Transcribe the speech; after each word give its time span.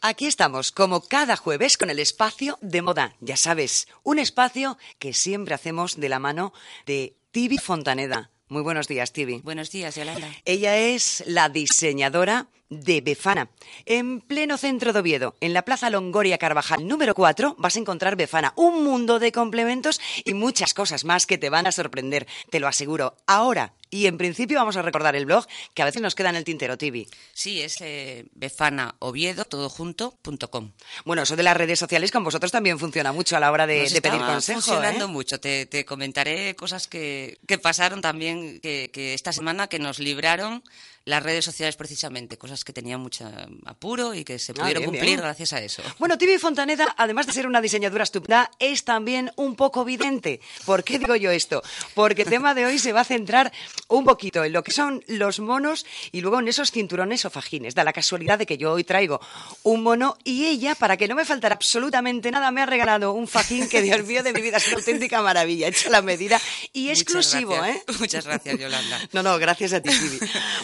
Aquí 0.00 0.26
estamos, 0.26 0.72
como 0.72 1.00
cada 1.00 1.36
jueves, 1.36 1.76
con 1.76 1.90
el 1.90 1.98
espacio 1.98 2.58
de 2.60 2.82
moda. 2.82 3.16
Ya 3.20 3.36
sabes, 3.36 3.88
un 4.02 4.18
espacio 4.18 4.78
que 4.98 5.12
siempre 5.14 5.54
hacemos 5.54 5.98
de 5.98 6.08
la 6.08 6.18
mano 6.18 6.52
de 6.86 7.16
Tibi 7.30 7.58
Fontaneda. 7.58 8.30
Muy 8.48 8.62
buenos 8.62 8.88
días, 8.88 9.12
Tibi. 9.12 9.40
Buenos 9.40 9.70
días, 9.70 9.96
Yolanda. 9.96 10.30
Ella 10.44 10.76
es 10.76 11.24
la 11.26 11.48
diseñadora 11.48 12.48
de 12.68 13.00
Befana. 13.00 13.48
En 13.84 14.20
pleno 14.20 14.58
centro 14.58 14.92
de 14.92 15.00
Oviedo, 15.00 15.36
en 15.40 15.52
la 15.52 15.62
Plaza 15.62 15.90
Longoria 15.90 16.38
Carvajal 16.38 16.86
número 16.86 17.14
4, 17.14 17.56
vas 17.58 17.76
a 17.76 17.78
encontrar 17.78 18.16
Befana, 18.16 18.52
un 18.56 18.84
mundo 18.84 19.18
de 19.18 19.32
complementos 19.32 20.00
y 20.24 20.34
muchas 20.34 20.74
cosas 20.74 21.04
más 21.04 21.26
que 21.26 21.38
te 21.38 21.50
van 21.50 21.66
a 21.66 21.72
sorprender, 21.72 22.26
te 22.50 22.60
lo 22.60 22.68
aseguro. 22.68 23.16
Ahora, 23.26 23.72
y 23.90 24.06
en 24.06 24.18
principio 24.18 24.58
vamos 24.58 24.76
a 24.76 24.82
recordar 24.82 25.14
el 25.14 25.26
blog 25.26 25.46
que 25.72 25.82
a 25.82 25.84
veces 25.84 26.02
nos 26.02 26.14
queda 26.14 26.30
en 26.30 26.36
el 26.36 26.44
tintero, 26.44 26.76
Tibi. 26.76 27.06
Sí, 27.32 27.62
es 27.62 27.80
eh, 27.80 28.26
befanaoviedo, 28.34 29.44
todo 29.44 29.68
junto, 29.68 30.18
Bueno, 31.04 31.22
eso 31.22 31.36
de 31.36 31.42
las 31.42 31.56
redes 31.56 31.78
sociales 31.78 32.10
con 32.10 32.24
vosotros 32.24 32.50
también 32.50 32.78
funciona 32.78 33.12
mucho 33.12 33.36
a 33.36 33.40
la 33.40 33.52
hora 33.52 33.66
de, 33.66 33.88
pedir 34.02 34.20
consejos. 34.20 34.64
funcionando 34.64 35.04
¿eh? 35.04 35.08
mucho. 35.08 35.38
Te, 35.38 35.84
comentaré 35.84 36.56
cosas 36.56 36.88
que, 36.88 37.38
pasaron 37.62 38.00
también 38.00 38.60
que, 38.60 38.90
que 38.92 39.14
esta 39.14 39.32
semana 39.32 39.68
que 39.68 39.78
nos 39.78 39.98
libraron 39.98 40.62
las 41.06 41.22
redes 41.22 41.44
sociales 41.44 41.76
precisamente, 41.76 42.36
cosas 42.36 42.55
que 42.64 42.72
tenían 42.72 43.00
mucho 43.00 43.30
apuro 43.64 44.14
y 44.14 44.24
que 44.24 44.38
se 44.38 44.52
ah, 44.52 44.54
pudieron 44.56 44.84
cumplir 44.84 45.18
gracias 45.18 45.52
a 45.52 45.60
eso. 45.60 45.82
Bueno, 45.98 46.18
Tibi 46.18 46.38
Fontaneda, 46.38 46.94
además 46.96 47.26
de 47.26 47.32
ser 47.32 47.46
una 47.46 47.60
diseñadora 47.60 48.04
estupenda, 48.04 48.50
es 48.58 48.84
también 48.84 49.32
un 49.36 49.56
poco 49.56 49.84
vidente. 49.84 50.40
¿Por 50.64 50.84
qué 50.84 50.98
digo 50.98 51.16
yo 51.16 51.30
esto? 51.30 51.62
Porque 51.94 52.22
el 52.22 52.28
tema 52.28 52.54
de 52.54 52.66
hoy 52.66 52.78
se 52.78 52.92
va 52.92 53.00
a 53.00 53.04
centrar 53.04 53.52
un 53.88 54.04
poquito 54.04 54.44
en 54.44 54.52
lo 54.52 54.62
que 54.62 54.72
son 54.72 55.02
los 55.06 55.40
monos 55.40 55.86
y 56.12 56.20
luego 56.20 56.40
en 56.40 56.48
esos 56.48 56.70
cinturones 56.70 57.24
o 57.24 57.30
fajines. 57.30 57.74
Da 57.74 57.84
la 57.84 57.92
casualidad 57.92 58.38
de 58.38 58.46
que 58.46 58.58
yo 58.58 58.72
hoy 58.72 58.84
traigo 58.84 59.20
un 59.62 59.82
mono 59.82 60.16
y 60.24 60.46
ella, 60.46 60.74
para 60.74 60.96
que 60.96 61.08
no 61.08 61.14
me 61.14 61.24
faltara 61.24 61.54
absolutamente 61.54 62.30
nada, 62.30 62.50
me 62.50 62.62
ha 62.62 62.66
regalado 62.66 63.12
un 63.12 63.28
fajín 63.28 63.68
que, 63.68 63.82
Dios 63.82 64.04
mío, 64.04 64.22
de 64.22 64.32
mi 64.32 64.40
vida 64.40 64.58
es 64.58 64.68
una 64.68 64.76
auténtica 64.76 65.22
maravilla, 65.22 65.68
hecha 65.68 65.90
la 65.90 66.02
medida 66.02 66.40
y 66.72 66.90
exclusivo, 66.90 67.54
¿eh? 67.64 67.82
Muchas 67.98 68.24
gracias, 68.24 68.58
Yolanda. 68.58 69.00
No, 69.12 69.22
no, 69.22 69.38
gracias 69.38 69.72
a 69.72 69.80
ti, 69.80 69.90
Tibi. 69.90 70.18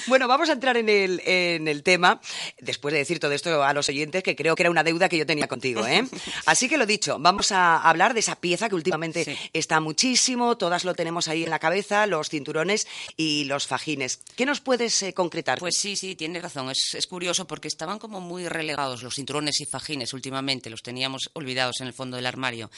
Bueno, 0.06 0.28
vamos 0.28 0.48
a 0.48 0.52
entrar 0.52 0.76
en 0.76 0.88
el, 0.88 1.22
en 1.24 1.68
el 1.68 1.81
tema, 1.82 2.20
después 2.60 2.92
de 2.92 2.98
decir 2.98 3.20
todo 3.20 3.32
esto 3.32 3.62
a 3.62 3.72
los 3.72 3.88
oyentes, 3.88 4.22
que 4.22 4.36
creo 4.36 4.54
que 4.54 4.62
era 4.62 4.70
una 4.70 4.84
deuda 4.84 5.08
que 5.08 5.18
yo 5.18 5.26
tenía 5.26 5.48
contigo. 5.48 5.86
¿eh? 5.86 6.04
Así 6.46 6.68
que 6.68 6.76
lo 6.76 6.86
dicho, 6.86 7.18
vamos 7.18 7.52
a 7.52 7.76
hablar 7.78 8.14
de 8.14 8.20
esa 8.20 8.36
pieza 8.36 8.68
que 8.68 8.74
últimamente 8.74 9.36
está 9.52 9.80
muchísimo, 9.80 10.56
todas 10.56 10.84
lo 10.84 10.94
tenemos 10.94 11.28
ahí 11.28 11.44
en 11.44 11.50
la 11.50 11.58
cabeza, 11.58 12.06
los 12.06 12.28
cinturones 12.28 12.86
y 13.16 13.44
los 13.44 13.66
fajines. 13.66 14.20
¿Qué 14.36 14.46
nos 14.46 14.60
puedes 14.60 15.02
eh, 15.02 15.12
concretar? 15.12 15.58
Pues 15.58 15.76
sí, 15.76 15.96
sí, 15.96 16.16
tienes 16.16 16.42
razón. 16.42 16.70
Es, 16.70 16.94
es 16.94 17.06
curioso 17.06 17.46
porque 17.46 17.68
estaban 17.68 17.98
como 17.98 18.20
muy 18.20 18.48
relegados 18.48 19.02
los 19.02 19.14
cinturones 19.14 19.60
y 19.60 19.66
fajines 19.66 20.12
últimamente, 20.12 20.70
los 20.70 20.82
teníamos 20.82 21.30
olvidados 21.34 21.80
en 21.80 21.86
el 21.86 21.92
fondo 21.92 22.16
del 22.16 22.26
armario 22.26 22.70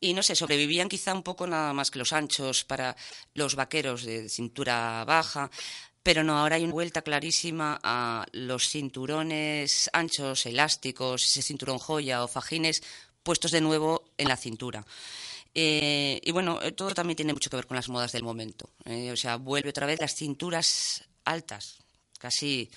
y 0.00 0.14
no 0.14 0.22
sé, 0.22 0.34
sobrevivían 0.36 0.88
quizá 0.88 1.12
un 1.12 1.22
poco 1.22 1.46
nada 1.46 1.72
más 1.72 1.90
que 1.90 1.98
los 1.98 2.12
anchos 2.12 2.64
para 2.64 2.96
los 3.34 3.54
vaqueros 3.54 4.04
de 4.04 4.28
cintura 4.28 5.04
baja, 5.04 5.50
pero 6.02 6.24
no, 6.24 6.38
ahora 6.38 6.56
hay 6.56 6.64
una 6.64 6.72
vuelta 6.72 7.02
clarísima 7.02 7.78
a 7.82 8.26
los 8.32 8.68
cinturones 8.68 9.90
anchos, 9.92 10.46
elásticos, 10.46 11.24
ese 11.24 11.42
cinturón 11.42 11.78
joya 11.78 12.22
o 12.24 12.28
fajines 12.28 12.82
puestos 13.22 13.50
de 13.50 13.60
nuevo 13.60 14.04
en 14.16 14.28
la 14.28 14.36
cintura. 14.36 14.84
Eh, 15.54 16.20
y 16.22 16.30
bueno, 16.32 16.60
eh, 16.62 16.72
todo 16.72 16.94
también 16.94 17.16
tiene 17.16 17.32
mucho 17.32 17.50
que 17.50 17.56
ver 17.56 17.66
con 17.66 17.76
las 17.76 17.88
modas 17.88 18.12
del 18.12 18.22
momento. 18.22 18.70
Eh, 18.84 19.10
o 19.10 19.16
sea, 19.16 19.36
vuelve 19.36 19.70
otra 19.70 19.86
vez 19.86 20.00
las 20.00 20.14
cinturas 20.14 21.04
altas, 21.24 21.78
casi 22.18 22.70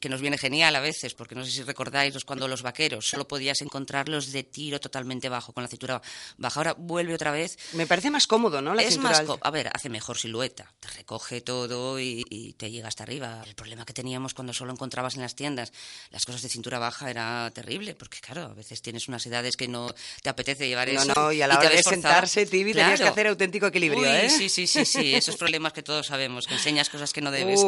que 0.00 0.08
nos 0.08 0.20
viene 0.20 0.38
genial 0.38 0.74
a 0.76 0.80
veces, 0.80 1.14
porque 1.14 1.34
no 1.34 1.44
sé 1.44 1.50
si 1.50 1.62
recordáis 1.62 2.24
cuando 2.24 2.48
los 2.48 2.62
vaqueros 2.62 3.08
solo 3.08 3.26
podías 3.26 3.60
encontrarlos 3.62 4.32
de 4.32 4.42
tiro 4.42 4.80
totalmente 4.80 5.28
bajo, 5.28 5.52
con 5.52 5.62
la 5.62 5.68
cintura 5.68 6.02
baja. 6.38 6.60
Ahora 6.60 6.74
vuelve 6.76 7.14
otra 7.14 7.30
vez. 7.30 7.58
Me 7.72 7.86
parece 7.86 8.10
más 8.10 8.26
cómodo, 8.26 8.60
¿no? 8.60 8.74
La 8.74 8.82
es 8.82 8.98
más 8.98 9.22
A 9.40 9.50
ver, 9.50 9.70
hace 9.72 9.88
mejor 9.88 10.18
silueta, 10.18 10.72
te 10.80 10.88
recoge 10.88 11.40
todo 11.40 12.00
y, 12.00 12.54
te 12.58 12.70
llega 12.70 12.88
hasta 12.88 13.04
arriba. 13.04 13.42
El 13.46 13.54
problema 13.54 13.84
que 13.84 13.92
teníamos 13.92 14.34
cuando 14.34 14.52
solo 14.52 14.72
encontrabas 14.72 15.14
en 15.14 15.22
las 15.22 15.34
tiendas 15.34 15.72
las 16.10 16.26
cosas 16.26 16.42
de 16.42 16.48
cintura 16.48 16.78
baja 16.78 17.10
era 17.10 17.50
terrible, 17.54 17.94
porque 17.94 18.18
claro, 18.20 18.42
a 18.42 18.54
veces 18.54 18.82
tienes 18.82 19.08
unas 19.08 19.24
edades 19.26 19.56
que 19.56 19.68
no 19.68 19.94
te 20.22 20.28
apetece 20.28 20.68
llevar 20.68 20.88
eso. 20.88 21.04
No, 21.06 21.14
no, 21.14 21.32
y 21.32 21.42
a 21.42 21.46
la 21.46 21.58
hora 21.58 21.70
de 21.70 21.82
sentarse, 21.82 22.46
Tibi, 22.46 22.72
tenías 22.72 23.00
que 23.00 23.08
hacer 23.08 23.26
auténtico 23.26 23.66
equilibrio, 23.66 24.04
¿eh? 24.06 24.28
Sí, 24.30 24.48
sí, 24.48 24.66
sí, 24.66 24.84
sí, 24.84 25.14
esos 25.14 25.36
problemas 25.36 25.72
que 25.72 25.82
todos 25.82 26.06
sabemos, 26.06 26.46
que 26.46 26.54
enseñas 26.54 26.88
cosas 26.88 27.12
que 27.12 27.20
no 27.20 27.30
debes. 27.40 27.62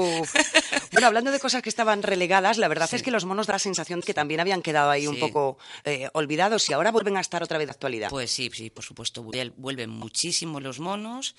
bueno, 0.92 1.06
hablando 1.06 1.30
de 1.30 1.38
cosas 1.38 1.62
que 1.62 1.68
estaban 1.68 1.91
relegadas, 2.00 2.58
la 2.58 2.68
verdad 2.68 2.88
es 2.92 3.02
que 3.02 3.10
los 3.10 3.24
monos 3.24 3.48
da 3.48 3.54
la 3.54 3.58
sensación 3.58 4.00
que 4.00 4.14
también 4.14 4.38
habían 4.38 4.62
quedado 4.62 4.90
ahí 4.90 5.08
un 5.08 5.18
poco 5.18 5.58
eh, 5.84 6.08
olvidados 6.12 6.70
y 6.70 6.72
ahora 6.72 6.92
vuelven 6.92 7.16
a 7.16 7.20
estar 7.20 7.42
otra 7.42 7.58
vez 7.58 7.66
de 7.66 7.72
actualidad. 7.72 8.08
Pues 8.08 8.30
sí, 8.30 8.48
sí, 8.54 8.70
por 8.70 8.84
supuesto, 8.84 9.24
vuelven 9.56 9.90
muchísimo 9.90 10.60
los 10.60 10.78
monos. 10.78 11.34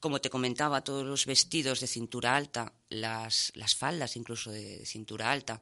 Como 0.00 0.20
te 0.20 0.30
comentaba, 0.30 0.80
todos 0.80 1.04
los 1.04 1.26
vestidos 1.26 1.80
de 1.80 1.86
cintura 1.86 2.34
alta, 2.34 2.72
las, 2.88 3.52
las 3.54 3.74
faldas 3.74 4.16
incluso 4.16 4.50
de 4.50 4.86
cintura 4.86 5.30
alta. 5.30 5.60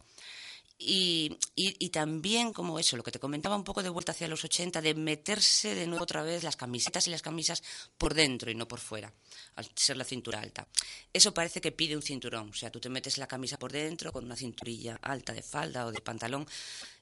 Y, 0.82 1.36
y, 1.54 1.90
también 1.90 2.54
como 2.54 2.78
eso, 2.78 2.96
lo 2.96 3.02
que 3.02 3.12
te 3.12 3.18
comentaba 3.18 3.54
un 3.54 3.64
poco 3.64 3.82
de 3.82 3.90
vuelta 3.90 4.12
hacia 4.12 4.28
los 4.28 4.42
80, 4.42 4.80
de 4.80 4.94
meterse 4.94 5.74
de 5.74 5.86
nuevo 5.86 6.04
otra 6.04 6.22
vez 6.22 6.42
las 6.42 6.56
camisetas 6.56 7.06
y 7.06 7.10
las 7.10 7.20
camisas 7.20 7.62
por 7.98 8.14
dentro 8.14 8.50
y 8.50 8.54
no 8.54 8.66
por 8.66 8.80
fuera, 8.80 9.12
al 9.56 9.68
ser 9.74 9.98
la 9.98 10.04
cintura 10.04 10.40
alta. 10.40 10.66
Eso 11.12 11.34
parece 11.34 11.60
que 11.60 11.70
pide 11.70 11.96
un 11.96 12.02
cinturón, 12.02 12.48
o 12.48 12.54
sea, 12.54 12.70
tú 12.70 12.80
te 12.80 12.88
metes 12.88 13.18
la 13.18 13.26
camisa 13.26 13.58
por 13.58 13.72
dentro 13.72 14.10
con 14.10 14.24
una 14.24 14.36
cinturilla 14.36 14.98
alta 15.02 15.34
de 15.34 15.42
falda 15.42 15.84
o 15.84 15.92
de 15.92 16.00
pantalón, 16.00 16.46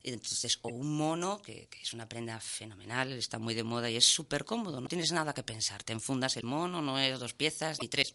y 0.03 0.11
entonces, 0.11 0.59
o 0.63 0.71
un 0.71 0.97
mono, 0.97 1.41
que, 1.41 1.69
que 1.71 1.81
es 1.81 1.93
una 1.93 2.09
prenda 2.09 2.41
fenomenal, 2.41 3.13
está 3.13 3.39
muy 3.39 3.55
de 3.55 3.63
moda 3.63 3.89
y 3.89 3.97
es 3.97 4.07
súper 4.07 4.45
cómodo, 4.45 4.81
no 4.81 4.89
tienes 4.89 5.13
nada 5.13 5.33
que 5.33 5.45
pensar, 5.45 5.85
te 5.85 5.93
enfundas 5.93 6.37
el 6.37 6.43
mono, 6.43 6.83
no 6.83 6.99
es 6.99 7.17
dos 7.21 7.33
piezas 7.33 7.81
ni 7.81 7.87
tres 7.87 8.13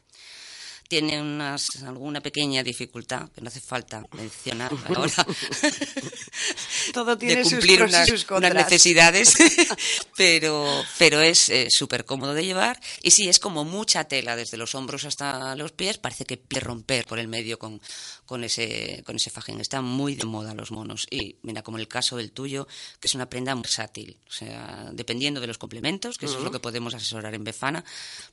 tiene 0.87 1.21
unas, 1.21 1.83
alguna 1.83 2.21
pequeña 2.21 2.63
dificultad, 2.63 3.29
que 3.29 3.41
no 3.41 3.47
hace 3.47 3.61
falta 3.61 4.03
mencionar 4.11 4.71
ahora, 4.87 5.25
Todo 6.93 7.17
tiene 7.17 7.37
de 7.37 7.43
cumplir 7.43 7.79
sus 7.79 7.89
unas, 7.89 8.07
sus 8.07 8.25
unas, 8.29 8.53
necesidades, 8.53 9.33
pero, 10.17 10.83
pero 10.97 11.21
es 11.21 11.49
eh, 11.49 11.67
súper 11.69 12.05
cómodo 12.05 12.33
de 12.33 12.45
llevar. 12.45 12.79
Y 13.01 13.11
sí, 13.11 13.29
es 13.29 13.39
como 13.39 13.63
mucha 13.63 14.03
tela, 14.05 14.35
desde 14.35 14.57
los 14.57 14.75
hombros 14.75 15.05
hasta 15.05 15.55
los 15.55 15.71
pies, 15.71 15.97
parece 15.97 16.25
que 16.25 16.37
pide 16.37 16.59
romper 16.59 17.05
por 17.05 17.19
el 17.19 17.27
medio 17.27 17.57
con, 17.57 17.81
con, 18.25 18.43
ese, 18.43 19.03
con 19.05 19.15
ese 19.15 19.29
fajín. 19.29 19.61
Están 19.61 19.85
muy 19.85 20.15
de 20.15 20.25
moda 20.25 20.53
los 20.53 20.71
monos. 20.71 21.07
Y 21.09 21.37
mira, 21.41 21.61
como 21.61 21.77
el 21.77 21.87
caso 21.87 22.17
del 22.17 22.31
tuyo, 22.31 22.67
que 22.99 23.07
es 23.07 23.15
una 23.15 23.29
prenda 23.29 23.55
muy 23.55 23.63
versátil, 23.63 24.17
o 24.27 24.31
sea, 24.31 24.89
dependiendo 24.91 25.39
de 25.39 25.47
los 25.47 25.57
complementos, 25.57 26.17
que 26.17 26.25
eso 26.25 26.37
es 26.37 26.43
lo 26.43 26.51
que 26.51 26.59
podemos 26.59 26.93
asesorar 26.93 27.33
en 27.33 27.43
Befana, 27.43 27.83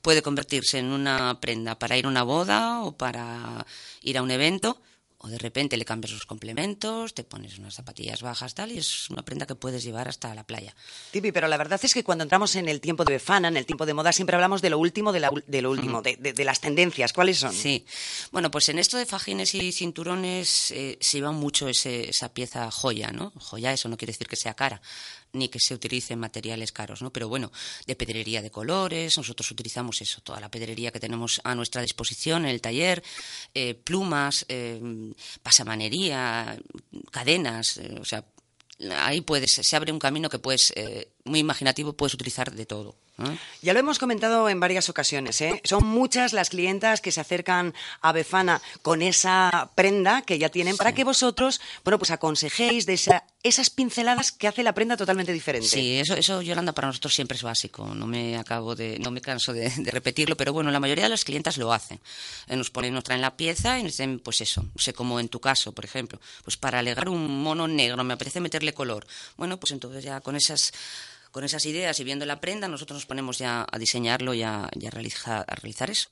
puede 0.01 0.21
convertirse 0.21 0.79
en 0.79 0.87
una 0.87 1.39
prenda 1.39 1.77
para 1.79 1.97
ir 1.97 2.05
a 2.05 2.09
una 2.09 2.23
boda, 2.23 2.40
o 2.49 2.97
para 2.97 3.65
ir 4.01 4.17
a 4.17 4.21
un 4.21 4.31
evento, 4.31 4.81
o 5.23 5.27
de 5.27 5.37
repente 5.37 5.77
le 5.77 5.85
cambias 5.85 6.11
los 6.13 6.25
complementos, 6.25 7.13
te 7.13 7.23
pones 7.23 7.59
unas 7.59 7.75
zapatillas 7.75 8.23
bajas, 8.23 8.55
tal, 8.55 8.71
y 8.71 8.79
es 8.79 9.07
una 9.11 9.21
prenda 9.21 9.45
que 9.45 9.53
puedes 9.53 9.83
llevar 9.83 10.07
hasta 10.07 10.33
la 10.33 10.43
playa. 10.43 10.75
Tipi, 11.11 11.31
pero 11.31 11.47
la 11.47 11.57
verdad 11.57 11.79
es 11.83 11.93
que 11.93 12.03
cuando 12.03 12.23
entramos 12.23 12.55
en 12.55 12.67
el 12.67 12.81
tiempo 12.81 13.05
de 13.05 13.13
Befana, 13.13 13.47
en 13.47 13.57
el 13.57 13.67
tiempo 13.67 13.85
de 13.85 13.93
moda, 13.93 14.11
siempre 14.13 14.35
hablamos 14.35 14.63
de 14.63 14.71
lo 14.71 14.79
último, 14.79 15.11
de, 15.11 15.19
lo 15.19 15.69
último, 15.69 16.01
de, 16.01 16.43
las 16.43 16.59
tendencias. 16.59 17.13
¿Cuáles 17.13 17.37
son? 17.37 17.53
Sí. 17.53 17.85
Bueno, 18.31 18.49
pues 18.49 18.69
en 18.69 18.79
esto 18.79 18.97
de 18.97 19.05
fajines 19.05 19.53
y 19.53 19.71
cinturones 19.71 20.71
eh, 20.71 20.97
se 20.99 21.17
lleva 21.17 21.31
mucho 21.31 21.67
esa 21.67 22.33
pieza 22.33 22.71
joya, 22.71 23.11
¿no? 23.11 23.31
Joya, 23.37 23.73
eso 23.73 23.89
no 23.89 23.97
quiere 23.97 24.13
decir 24.13 24.27
que 24.27 24.35
sea 24.35 24.55
cara 24.55 24.81
ni 25.33 25.49
que 25.49 25.59
se 25.59 25.73
utilicen 25.73 26.19
materiales 26.19 26.71
caros, 26.71 27.01
¿no? 27.01 27.11
Pero 27.11 27.29
bueno, 27.29 27.51
de 27.85 27.95
pedrería 27.95 28.41
de 28.41 28.51
colores, 28.51 29.17
nosotros 29.17 29.49
utilizamos 29.51 30.01
eso, 30.01 30.21
toda 30.21 30.39
la 30.39 30.49
pedrería 30.49 30.91
que 30.91 30.99
tenemos 30.99 31.41
a 31.43 31.55
nuestra 31.55 31.81
disposición 31.81 32.45
en 32.45 32.51
el 32.51 32.61
taller, 32.61 33.03
eh, 33.53 33.75
plumas, 33.75 34.45
eh, 34.49 34.79
pasamanería, 35.43 36.57
cadenas, 37.11 37.77
eh, 37.77 37.97
o 37.99 38.05
sea, 38.05 38.25
ahí 38.97 39.21
puedes, 39.21 39.51
se 39.51 39.75
abre 39.75 39.91
un 39.91 39.99
camino 39.99 40.29
que 40.29 40.39
puedes, 40.39 40.73
muy 41.23 41.39
imaginativo, 41.39 41.93
puedes 41.93 42.13
utilizar 42.13 42.51
de 42.51 42.65
todo. 42.65 42.95
¿Eh? 43.25 43.37
Ya 43.61 43.73
lo 43.73 43.79
hemos 43.79 43.99
comentado 43.99 44.49
en 44.49 44.59
varias 44.59 44.89
ocasiones. 44.89 45.39
¿eh? 45.41 45.61
Son 45.63 45.85
muchas 45.85 46.33
las 46.33 46.49
clientas 46.49 47.01
que 47.01 47.11
se 47.11 47.21
acercan 47.21 47.73
a 48.01 48.11
Befana 48.11 48.61
con 48.81 49.01
esa 49.01 49.69
prenda 49.75 50.21
que 50.23 50.37
ya 50.39 50.49
tienen 50.49 50.77
para 50.77 50.93
que 50.93 51.03
vosotros, 51.03 51.61
bueno, 51.83 51.97
pues 51.99 52.11
aconsejéis 52.11 52.85
de 52.85 52.93
esa- 52.93 53.23
esas 53.43 53.69
pinceladas 53.69 54.31
que 54.31 54.47
hace 54.47 54.61
la 54.63 54.73
prenda 54.73 54.95
totalmente 54.97 55.31
diferente. 55.33 55.67
Sí, 55.67 55.97
eso, 55.99 56.13
eso, 56.15 56.41
Yolanda, 56.41 56.73
para 56.73 56.87
nosotros 56.87 57.13
siempre 57.13 57.35
es 57.37 57.43
básico. 57.43 57.85
No 57.95 58.05
me 58.07 58.37
acabo 58.37 58.75
de, 58.75 58.99
no 58.99 59.09
me 59.11 59.21
canso 59.21 59.51
de, 59.53 59.69
de 59.69 59.91
repetirlo, 59.91 60.37
pero 60.37 60.53
bueno, 60.53 60.69
la 60.71 60.79
mayoría 60.79 61.05
de 61.05 61.09
las 61.09 61.25
clientas 61.25 61.57
lo 61.57 61.73
hacen. 61.73 61.99
Eh, 62.47 62.55
Nos 62.55 62.69
ponen, 62.69 62.93
nos 62.93 63.03
traen 63.03 63.21
la 63.21 63.35
pieza 63.37 63.79
y 63.79 63.83
nos 63.83 63.93
dicen, 63.93 64.19
pues 64.19 64.41
eso, 64.41 64.61
no 64.63 64.69
sé, 64.81 64.93
como 64.93 65.19
en 65.19 65.27
tu 65.29 65.39
caso, 65.39 65.71
por 65.71 65.85
ejemplo, 65.85 66.19
pues 66.43 66.57
para 66.57 66.79
alegar 66.79 67.09
un 67.09 67.41
mono 67.43 67.67
negro 67.67 68.03
me 68.03 68.13
apetece 68.13 68.39
meterle 68.39 68.73
color. 68.73 69.05
Bueno, 69.37 69.59
pues 69.59 69.71
entonces 69.71 70.03
ya 70.03 70.21
con 70.21 70.35
esas 70.35 70.71
con 71.31 71.43
esas 71.43 71.65
ideas 71.65 71.99
y 71.99 72.03
viendo 72.03 72.25
la 72.25 72.39
prenda, 72.39 72.67
nosotros 72.67 72.97
nos 72.97 73.05
ponemos 73.05 73.37
ya 73.37 73.65
a 73.71 73.77
diseñarlo 73.79 74.33
y 74.33 74.43
a, 74.43 74.69
y 74.79 74.85
a 74.85 74.89
realizar, 74.89 75.45
a 75.47 75.55
realizar 75.55 75.89
eso. 75.89 76.09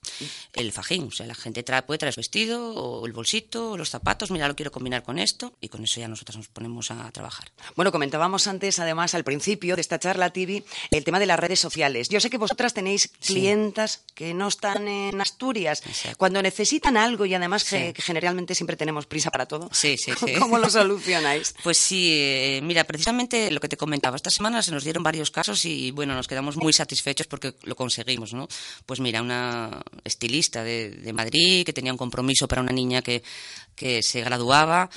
El 0.54 0.72
fajín, 0.72 1.08
o 1.08 1.12
sea, 1.12 1.26
la 1.28 1.36
gente 1.36 1.62
trae, 1.64 1.84
puede 1.84 1.98
traer 1.98 2.14
su 2.14 2.20
vestido, 2.22 2.74
o 2.74 3.06
el 3.06 3.14
bolsito, 3.14 3.72
o 3.72 3.78
los 3.78 3.90
zapatos, 3.90 4.32
mira, 4.32 4.48
lo 4.48 4.56
quiero 4.56 4.72
combinar 4.72 5.04
con 5.04 5.20
esto, 5.20 5.54
y 5.62 5.70
con 5.70 5.84
eso 5.84 6.00
ya 6.00 6.08
nosotros 6.08 6.38
nos 6.38 6.48
ponemos 6.48 6.92
a 6.92 7.12
trabajar. 7.12 7.52
Bueno, 7.76 7.92
comentábamos 7.92 8.48
antes, 8.48 8.80
además, 8.80 9.14
al 9.16 9.24
principio 9.24 9.76
de 9.76 9.82
esta 9.82 10.00
charla, 10.00 10.32
TV, 10.32 10.64
el 10.92 11.04
tema 11.04 11.20
de 11.20 11.26
las 11.26 11.40
redes 11.40 11.60
sociales. 11.60 12.10
Yo 12.10 12.20
sé 12.20 12.30
que 12.30 12.38
vosotras 12.38 12.74
tenéis 12.74 13.08
clientas 13.26 14.04
que 14.16 14.34
no 14.34 14.48
están 14.48 14.88
en 14.88 15.20
Asturias. 15.22 15.82
Exacto. 15.86 16.18
Cuando 16.18 16.42
necesitan 16.42 16.98
algo 16.98 17.26
y 17.26 17.34
además 17.34 17.64
Sí. 17.64 17.76
que, 17.76 17.94
que 17.94 18.02
generalmente 18.02 18.56
siempre 18.56 18.76
tenemos 18.78 19.06
prisa 19.06 19.32
para 19.32 19.46
todo. 19.48 19.70
Sí, 19.72 19.98
sí, 19.98 20.12
sí. 20.18 20.34
¿Cómo 20.40 20.58
lo 20.58 20.70
solucionáis? 20.70 21.56
Pues 21.64 21.78
sí, 21.78 22.10
eh, 22.14 22.62
mira, 22.64 22.84
precisamente 22.86 23.52
lo 23.52 23.60
que 23.60 23.68
te 23.68 23.78
comentaba, 23.78 24.16
esta 24.16 24.30
semana 24.30 24.62
se 24.62 24.72
nos 24.72 24.84
dieron 24.84 25.04
varios 25.10 25.32
casos 25.32 25.66
y 25.66 25.92
bueno, 25.92 26.14
nos 26.14 26.28
quedamos 26.28 26.56
muy 26.56 26.72
satisfechos 26.74 27.28
porque 27.28 27.54
lo 27.64 27.76
conseguimos, 27.76 28.34
¿no? 28.34 28.48
Pues 28.86 29.00
mira, 29.00 29.22
una 29.22 29.82
estilista 30.04 30.64
de, 30.64 30.92
de 31.06 31.12
Madrid 31.14 31.66
que 31.66 31.74
tenía 31.74 31.92
un 31.92 31.98
compromiso 31.98 32.48
para 32.48 32.62
una 32.62 32.72
niña 32.72 33.02
que, 33.02 33.22
que 33.76 34.02
se 34.04 34.22
graduaba. 34.22 34.90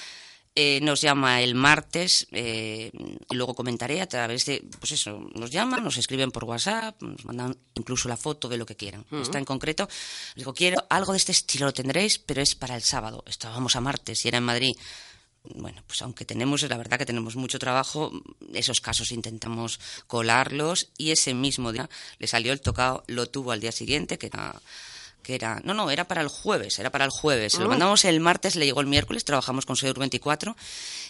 eh, 0.55 0.81
nos 0.83 1.01
llama 1.01 1.41
el 1.41 1.55
martes 1.55 2.27
eh, 2.31 2.91
y 3.31 3.35
luego 3.35 3.55
comentaré 3.55 4.03
a 4.03 4.07
través 4.07 4.45
de, 4.45 4.63
pues 4.79 4.93
eso, 4.93 5.19
nos 5.35 5.51
llaman, 5.51 5.83
nos 5.83 5.97
escriben 5.97 6.31
por 6.31 6.45
WhatsApp, 6.45 7.01
nos 7.01 7.25
mandan 7.25 7.57
incluso 7.75 8.07
la 8.09 8.19
foto 8.19 8.49
de 8.49 8.59
lo 8.59 8.67
que 8.67 8.77
quieran. 8.77 9.05
Está 9.23 9.39
en 9.39 9.47
concreto, 9.47 9.89
digo, 10.37 10.53
quiero 10.53 10.85
algo 10.91 11.13
de 11.13 11.19
este 11.19 11.33
estilo, 11.33 11.67
lo 11.67 11.73
tendréis, 11.73 12.19
pero 12.19 12.43
es 12.43 12.55
para 12.55 12.77
el 12.77 12.83
sábado. 12.83 13.25
Estábamos 13.27 13.77
a 13.77 13.81
martes 13.81 14.25
y 14.25 14.29
era 14.29 14.39
en 14.39 14.45
Madrid 14.45 14.75
bueno, 15.45 15.83
pues 15.87 16.03
aunque 16.03 16.25
tenemos, 16.25 16.63
la 16.63 16.77
verdad 16.77 16.99
que 16.99 17.07
tenemos 17.07 17.37
mucho 17.37 17.59
trabajo, 17.59 18.13
esos 18.55 18.81
casos 18.81 19.13
intentamos 19.13 19.81
colarlos 20.07 20.91
y 20.99 21.11
ese 21.11 21.35
mismo 21.35 21.73
día 21.73 21.91
le 22.19 22.27
salió 22.27 22.53
el 22.53 22.61
tocado, 22.61 23.05
lo 23.09 23.29
tuvo 23.29 23.53
al 23.53 23.61
día 23.61 23.73
siguiente, 23.73 24.19
que 24.19 24.27
era 24.27 24.61
que 25.23 25.35
era, 25.35 25.61
no, 25.65 25.75
no, 25.75 25.91
era 25.91 26.05
para 26.07 26.21
el 26.21 26.29
jueves, 26.29 26.79
era 26.79 26.91
para 26.91 27.05
el 27.05 27.11
jueves. 27.11 27.59
Lo 27.59 27.69
mandamos 27.69 28.05
el 28.05 28.21
martes, 28.21 28.57
le 28.57 28.65
llegó 28.67 28.81
el 28.81 28.87
miércoles, 28.87 29.25
trabajamos 29.25 29.67
con 29.67 29.77
Segur 29.77 29.99
24 29.99 30.57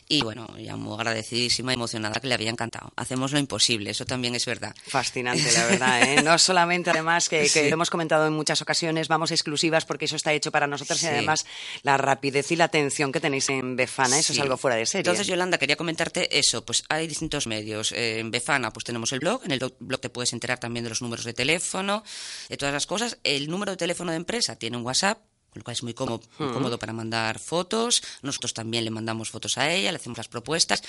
y 0.09 0.23
bueno, 0.23 0.49
ya 0.59 0.77
muy 0.77 0.95
agradecidísima 0.95 1.73
y 1.73 1.75
emocionada 1.75 2.21
que 2.21 2.27
le 2.27 2.35
había 2.35 2.51
encantado. 2.51 2.93
Hacemos 2.97 3.33
lo 3.33 3.39
imposible, 3.39 3.91
eso 3.91 4.05
también 4.05 4.35
es 4.35 4.45
verdad. 4.47 4.75
Fascinante, 4.87 5.51
la 5.53 5.65
verdad. 5.67 6.03
¿eh? 6.03 6.23
No 6.23 6.37
solamente, 6.39 6.91
además, 6.91 7.29
que, 7.29 7.41
que 7.43 7.49
Sí. 7.49 7.69
lo 7.69 7.75
hemos 7.75 7.89
comentado 7.91 8.27
en 8.27 8.33
muchas 8.33 8.61
ocasiones, 8.63 9.09
vamos 9.09 9.31
exclusivas 9.31 9.85
porque 9.85 10.05
eso 10.07 10.17
está 10.17 10.33
hecho 10.33 10.51
para 10.51 10.67
nosotros 10.67 11.03
y 11.03 11.07
además 11.07 11.47
la 11.83 11.97
rapidez 11.97 12.51
y 12.51 12.57
la 12.57 12.65
atención 12.65 13.13
que 13.13 13.21
tenéis 13.21 13.49
en 13.49 13.77
Befana, 13.77 14.19
eso 14.19 14.33
es 14.33 14.41
algo 14.41 14.57
fuera 14.57 14.77
de 14.77 14.87
serie. 14.87 15.01
Entonces, 15.03 15.27
Yolanda, 15.27 15.57
quería 15.59 15.77
comentarte 15.77 16.39
eso. 16.39 16.65
Pues 16.65 16.85
hay 16.89 17.07
distintos 17.07 17.47
medios. 17.47 17.93
En 17.93 18.31
Befana, 18.31 18.73
pues 18.73 18.85
tenemos 18.85 19.13
el 19.13 19.21
blog. 19.21 19.43
En 19.45 19.53
el 19.53 19.61
blog 19.79 20.01
te 20.01 20.11
puedes 20.11 20.33
enterar 20.33 20.59
también 20.59 20.83
de 20.85 20.91
los 20.91 21.01
números 21.01 21.25
de 21.25 21.33
teléfono, 21.33 22.03
de 22.49 22.57
todas 22.57 22.75
las 22.75 22.87
cosas. 22.87 23.19
El 23.23 23.49
número 23.49 23.71
de 23.73 23.77
teléfono 23.77 24.02
de 24.11 24.17
empresa 24.17 24.57
tiene 24.57 24.77
un 24.77 24.85
WhatsApp. 24.85 25.19
Con 25.51 25.61
lo 25.61 25.65
cual 25.65 25.75
es 25.75 25.83
muy 25.83 25.93
cómodo, 25.93 26.23
muy 26.39 26.51
cómodo 26.51 26.79
para 26.79 26.95
mandar 26.95 27.39
fotos. 27.39 28.03
Nosotros 28.23 28.55
también 28.55 28.85
le 28.85 28.91
mandamos 28.91 29.29
fotos 29.29 29.59
a 29.59 29.71
ella, 29.71 29.93
le 29.93 29.97
hacemos 29.97 30.17
las 30.17 30.29
propuestas. 30.29 30.83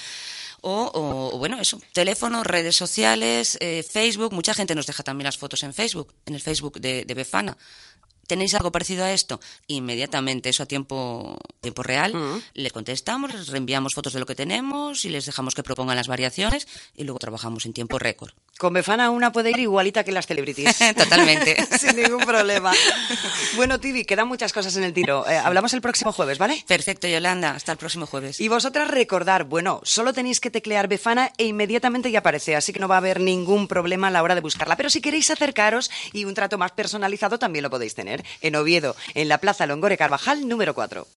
O, 0.62 0.90
o, 1.34 1.38
bueno, 1.38 1.60
eso. 1.60 1.82
Teléfono, 1.92 2.46
redes 2.46 2.74
sociales, 2.74 3.58
eh, 3.60 3.84
Facebook. 3.84 4.32
Mucha 4.32 4.54
gente 4.54 4.74
nos 4.74 4.88
deja 4.88 5.04
también 5.04 5.26
las 5.26 5.38
fotos 5.38 5.64
en 5.64 5.74
Facebook, 5.74 6.14
en 6.26 6.36
el 6.36 6.40
Facebook 6.40 6.80
de, 6.80 7.04
de 7.04 7.14
Befana. 7.14 7.58
¿Tenéis 8.26 8.54
algo 8.54 8.72
parecido 8.72 9.04
a 9.04 9.12
esto? 9.12 9.42
Inmediatamente, 9.68 10.50
eso 10.50 10.64
a 10.64 10.66
tiempo, 10.66 11.38
tiempo 11.60 11.84
real, 11.84 12.42
le 12.54 12.72
contestamos, 12.72 13.34
les 13.34 13.48
reenviamos 13.48 13.94
fotos 13.94 14.14
de 14.14 14.20
lo 14.20 14.26
que 14.26 14.36
tenemos 14.36 15.04
y 15.04 15.10
les 15.10 15.26
dejamos 15.26 15.56
que 15.56 15.64
propongan 15.64 15.98
las 15.98 16.08
variaciones 16.08 16.68
y 16.96 17.04
luego 17.04 17.20
trabajamos 17.20 17.66
en 17.66 17.74
tiempo 17.74 18.00
récord. 18.00 18.32
Con 18.58 18.74
Befana 18.74 19.10
una 19.10 19.32
puede 19.32 19.50
ir 19.50 19.60
igualita 19.60 20.04
que 20.04 20.12
las 20.12 20.28
celebrities. 20.28 20.78
Totalmente. 20.96 21.58
Sin 21.80 21.96
ningún 21.96 22.24
problema. 22.24 22.72
Bueno, 23.56 23.80
Tibi, 23.80 24.06
quedan 24.06 24.28
muchas 24.28 24.54
cosas 24.54 24.76
en 24.78 24.84
el 24.84 24.94
tiro. 24.94 25.28
Eh, 25.28 25.38
hablamos 25.38 25.74
el 25.74 25.82
próximo 25.82 26.12
jueves, 26.12 26.38
¿vale? 26.38 26.64
Perfecto, 26.68 27.08
Yolanda. 27.08 27.52
Hasta 27.52 27.72
el 27.72 27.78
próximo 27.78 28.06
jueves. 28.06 28.40
Y 28.40 28.48
vosotras 28.48 28.90
recordar, 28.90 29.46
bueno, 29.46 29.82
solo 29.84 30.14
tenéis 30.14 30.40
que 30.40 30.52
teclear 30.52 30.88
Befana 30.88 31.32
e 31.38 31.46
inmediatamente 31.46 32.12
ya 32.12 32.20
aparece, 32.20 32.56
así 32.56 32.74
que 32.74 32.80
no 32.80 32.88
va 32.88 32.96
a 32.96 33.00
haber 33.00 33.20
ningún 33.20 33.68
problema 33.68 34.08
a 34.08 34.12
la 34.12 34.22
hora 34.22 34.36
de 34.36 34.42
buscarla. 34.42 34.78
Pero 34.78 34.90
si 34.90 35.02
queréis 35.02 35.32
acercaros 35.32 35.90
y 36.14 36.26
un 36.26 36.34
trato 36.34 36.58
más 36.58 36.72
personalizado 36.72 37.40
también 37.40 37.64
lo 37.64 37.70
podéis 37.70 37.96
tener. 37.96 38.24
En 38.42 38.56
Oviedo, 38.56 38.96
en 39.16 39.30
la 39.30 39.40
Plaza 39.40 39.66
Longore 39.66 39.98
Carvajal, 39.98 40.48
número 40.48 40.74
4. 40.76 41.08